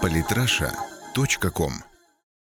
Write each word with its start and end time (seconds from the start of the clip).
Политраша.ком 0.00 1.72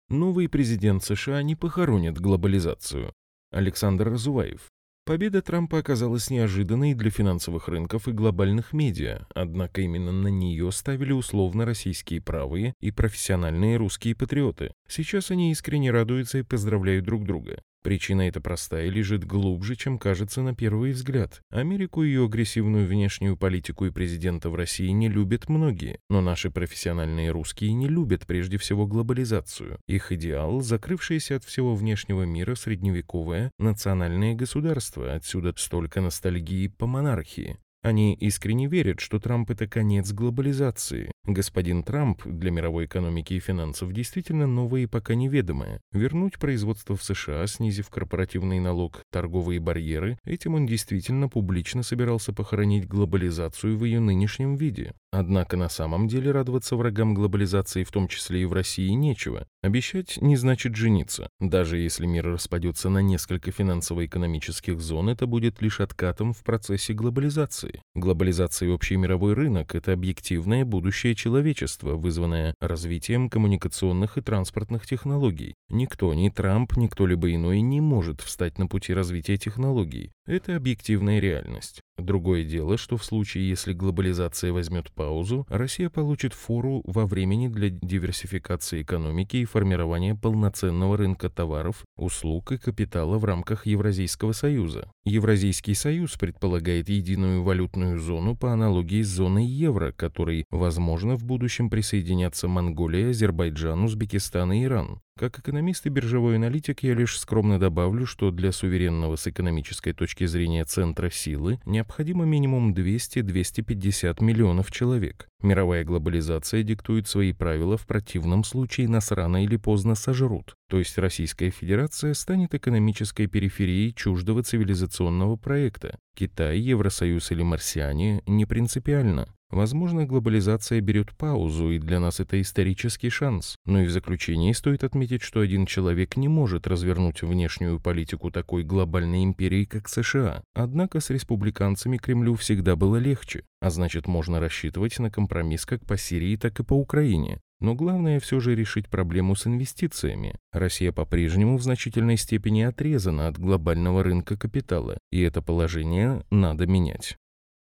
Новый 0.09 0.49
президент 0.49 1.03
США 1.03 1.41
не 1.43 1.55
похоронит 1.55 2.17
глобализацию. 2.19 3.13
Александр 3.51 4.09
Разуваев. 4.09 4.67
Победа 5.05 5.41
Трампа 5.41 5.79
оказалась 5.79 6.29
неожиданной 6.29 6.93
для 6.93 7.09
финансовых 7.09 7.69
рынков 7.69 8.07
и 8.07 8.11
глобальных 8.11 8.73
медиа, 8.73 9.25
однако 9.33 9.81
именно 9.81 10.11
на 10.11 10.27
нее 10.27 10.71
ставили 10.71 11.13
условно 11.13 11.65
российские 11.65 12.21
правые 12.21 12.73
и 12.81 12.91
профессиональные 12.91 13.77
русские 13.77 14.15
патриоты. 14.15 14.73
Сейчас 14.89 15.31
они 15.31 15.51
искренне 15.51 15.91
радуются 15.91 16.39
и 16.39 16.43
поздравляют 16.43 17.05
друг 17.05 17.23
друга. 17.25 17.61
Причина 17.87 18.23
эта 18.23 18.41
простая 18.41 18.87
и 18.87 18.89
лежит 18.89 19.23
глубже, 19.23 19.77
чем 19.77 19.97
кажется 19.97 20.41
на 20.41 20.53
первый 20.53 20.91
взгляд. 20.91 21.41
Америку 21.49 22.03
и 22.03 22.07
ее 22.07 22.25
агрессивную 22.25 22.85
внешнюю 22.85 23.37
политику 23.37 23.85
и 23.85 23.91
президента 23.91 24.49
в 24.49 24.55
России 24.55 24.89
не 24.89 25.07
любят 25.07 25.47
многие, 25.47 26.01
но 26.09 26.19
наши 26.19 26.51
профессиональные 26.51 27.31
русские 27.31 27.71
не 27.71 27.87
любят 27.87 28.27
прежде 28.27 28.57
всего 28.57 28.87
глобализацию. 28.87 29.79
Их 29.87 30.11
идеал– 30.11 30.59
закрывшееся 30.61 31.37
от 31.37 31.45
всего 31.45 31.75
внешнего 31.75 32.23
мира 32.23 32.55
средневековое 32.55 33.53
национальное 33.57 34.35
государство, 34.35 35.13
отсюда 35.13 35.53
столько 35.55 36.01
ностальгии 36.01 36.67
по 36.67 36.87
монархии. 36.87 37.57
Они 37.87 38.15
искренне 38.15 38.67
верят, 38.67 38.99
что 38.99 39.17
Трамп– 39.17 39.49
это 39.51 39.65
конец 39.65 40.11
глобализации. 40.11 41.09
Господин 41.25 41.83
Трамп 41.83 42.21
для 42.25 42.51
мировой 42.51 42.83
экономики 42.83 43.35
и 43.35 43.39
финансов 43.39 43.93
действительно 43.93 44.45
новое 44.45 44.81
и 44.81 44.85
пока 44.87 45.15
неведомое. 45.15 45.79
Вернуть 45.93 46.37
производство 46.37 46.97
в 46.97 47.03
США, 47.03 47.47
снизив 47.47 47.89
корпоративный 47.89 48.59
налог, 48.59 49.03
торговые 49.09 49.61
барьеры– 49.61 50.19
этим 50.25 50.55
он 50.55 50.65
действительно 50.65 51.29
публично 51.29 51.81
собирался 51.81 52.33
похоронить 52.33 52.89
глобализацию 52.89 53.77
в 53.77 53.85
ее 53.85 54.01
нынешнем 54.01 54.57
виде. 54.57 54.93
Однако 55.11 55.55
на 55.55 55.69
самом 55.69 56.09
деле 56.09 56.31
радоваться 56.31 56.75
врагам 56.75 57.13
глобализации, 57.13 57.85
в 57.85 57.91
том 57.91 58.09
числе 58.09 58.41
и 58.41 58.45
в 58.45 58.51
России, 58.51 58.89
нечего. 58.89 59.47
Обещать 59.63 60.21
не 60.21 60.35
значит 60.35 60.75
жениться. 60.75 61.29
Даже 61.39 61.77
если 61.77 62.05
мир 62.05 62.25
распадется 62.25 62.89
на 62.89 63.01
несколько 63.01 63.51
финансово-экономических 63.51 64.79
зон, 64.81 65.09
это 65.09 65.25
будет 65.25 65.61
лишь 65.61 65.79
откатом 65.79 66.33
в 66.33 66.43
процессе 66.43 66.93
глобализации. 66.93 67.76
Глобализация 67.95 68.67
и 68.67 68.71
общий 68.71 68.95
мировой 68.95 69.33
рынок– 69.33 69.75
это 69.75 69.93
объективное 69.93 70.65
будущее 70.65 71.15
человечества, 71.15 71.95
вызванное 71.95 72.53
развитием 72.59 73.29
коммуникационных 73.29 74.17
и 74.17 74.21
транспортных 74.21 74.85
технологий. 74.85 75.55
Никто, 75.69 76.13
ни 76.13 76.29
Трамп, 76.29 76.77
ни 76.77 76.87
кто-либо 76.87 77.33
иной 77.33 77.61
не 77.61 77.81
может 77.81 78.21
встать 78.21 78.57
на 78.57 78.67
пути 78.67 78.93
развития 78.93 79.37
технологий. 79.37 80.11
Это 80.27 80.57
объективная 80.57 81.19
реальность. 81.21 81.79
Другое 81.97 82.43
дело, 82.43 82.77
что 82.77 82.97
в 82.97 83.05
случае, 83.05 83.47
если 83.47 83.71
глобализация 83.71 84.51
возьмет 84.51 84.91
паузу, 84.91 85.47
Россия 85.49 85.89
получит 85.89 86.33
фору 86.33 86.83
во 86.85 87.05
времени 87.05 87.47
для 87.47 87.69
диверсификации 87.69 88.81
экономики 88.81 89.37
и 89.37 89.45
формирования 89.45 90.15
полноценного 90.15 90.97
рынка 90.97 91.29
товаров, 91.29 91.85
услуг 91.95 92.51
и 92.51 92.57
капитала 92.57 93.17
в 93.17 93.23
рамках 93.23 93.65
Евразийского 93.65 94.33
союза. 94.33 94.91
Евразийский 95.05 95.73
союз 95.73 96.17
предполагает 96.17 96.89
единую 96.89 97.41
валютную 97.41 97.97
зону 97.97 98.35
по 98.35 98.51
аналогии 98.51 99.03
с 99.03 99.07
зоной 99.07 99.45
евро, 99.45 99.93
которой, 99.93 100.43
возможно, 100.51 101.15
в 101.15 101.23
будущем 101.23 101.69
присоединятся 101.69 102.49
Монголия, 102.49 103.11
Азербайджан, 103.11 103.81
Узбекистан 103.85 104.51
и 104.51 104.65
Иран. 104.65 104.99
Как 105.17 105.39
экономист 105.39 105.83
и 105.87 105.89
биржевой 105.89 106.35
аналитик 106.35 106.83
я 106.83 106.93
лишь 106.93 107.19
скромно 107.19 107.59
добавлю, 107.59 108.05
что 108.05 108.29
для 108.29 108.51
суверенного 108.51 109.15
с 109.15 109.25
экономической 109.25 109.91
точки 109.91 110.27
зрения 110.27 110.63
центра 110.63 111.09
силы 111.09 111.59
необходимо 111.65 112.25
минимум 112.25 112.71
200-250 112.71 114.23
миллионов 114.23 114.71
человек. 114.71 115.27
Мировая 115.41 115.83
глобализация 115.83 116.61
диктует 116.61 117.07
свои 117.07 117.33
правила, 117.33 117.77
в 117.77 117.87
противном 117.87 118.43
случае 118.43 118.89
нас 118.89 119.11
рано 119.11 119.43
или 119.43 119.57
поздно 119.57 119.95
сожрут. 119.95 120.53
То 120.69 120.77
есть 120.77 120.99
Российская 120.99 121.49
Федерация 121.49 122.13
станет 122.13 122.53
экономической 122.53 123.25
периферией 123.25 123.93
чуждого 123.93 124.43
цивилизационного 124.43 125.35
проекта. 125.35 125.97
Китай, 126.15 126.59
Евросоюз 126.59 127.31
или 127.31 127.41
марсиане 127.41 128.21
не 128.27 128.45
принципиально. 128.45 129.27
Возможно, 129.49 130.05
глобализация 130.05 130.81
берет 130.81 131.15
паузу, 131.15 131.71
и 131.71 131.79
для 131.79 132.01
нас 132.01 132.19
это 132.19 132.39
исторический 132.41 133.09
шанс. 133.09 133.55
Но 133.65 133.81
и 133.81 133.85
в 133.85 133.91
заключении 133.91 134.51
стоит 134.51 134.83
отметить, 134.83 135.21
что 135.21 135.39
один 135.39 135.65
человек 135.65 136.17
не 136.17 136.27
может 136.27 136.67
развернуть 136.67 137.21
внешнюю 137.21 137.79
политику 137.79 138.29
такой 138.29 138.63
глобальной 138.63 139.23
империи, 139.23 139.63
как 139.63 139.87
США. 139.87 140.43
Однако 140.53 140.99
с 140.99 141.09
республиканцами 141.09 141.97
Кремлю 141.97 142.35
всегда 142.35 142.75
было 142.75 142.97
легче, 142.97 143.43
а 143.61 143.69
значит 143.69 144.05
можно 144.07 144.41
рассчитывать 144.41 144.99
на 144.99 145.09
компромисс 145.09 145.65
как 145.65 145.85
по 145.85 145.97
Сирии, 145.97 146.35
так 146.35 146.59
и 146.59 146.63
по 146.63 146.73
Украине. 146.73 147.39
Но 147.59 147.73
главное 147.73 148.19
все 148.19 148.39
же 148.39 148.53
решить 148.53 148.87
проблему 148.87 149.35
с 149.35 149.47
инвестициями. 149.47 150.35
Россия 150.51 150.91
по-прежнему 150.91 151.57
в 151.57 151.63
значительной 151.63 152.17
степени 152.17 152.61
отрезана 152.61 153.27
от 153.27 153.39
глобального 153.39 154.03
рынка 154.03 154.37
капитала, 154.37 154.97
и 155.11 155.21
это 155.21 155.41
положение 155.41 156.23
надо 156.29 156.67
менять. 156.67 157.17